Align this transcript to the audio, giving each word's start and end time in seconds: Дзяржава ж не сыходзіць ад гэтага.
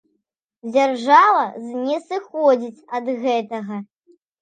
Дзяржава 0.75 1.45
ж 1.67 1.83
не 1.85 2.01
сыходзіць 2.09 2.85
ад 3.01 3.15
гэтага. 3.23 3.75